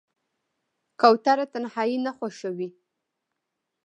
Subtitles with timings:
[1.01, 2.69] کوتره تنهایي نه خوښوي.